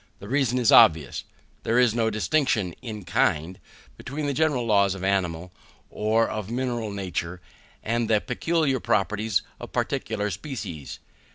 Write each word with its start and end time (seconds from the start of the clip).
The 0.17 0.27
reason 0.27 0.57
is 0.57 0.71
obvious; 0.71 1.25
there 1.61 1.77
is 1.77 1.93
no 1.93 2.09
distinction 2.09 2.73
in 2.81 3.05
kind 3.05 3.59
between 3.97 4.25
the 4.25 4.33
general 4.33 4.65
laws 4.65 4.95
of 4.95 5.03
animal 5.03 5.51
or 5.91 6.27
of 6.27 6.49
mineral 6.49 6.89
nature 6.89 7.39
and 7.83 8.09
the 8.09 8.19
peculiar 8.19 8.79
properties 8.79 9.43
of 9.59 9.73
particular 9.73 10.31
species. 10.31 10.97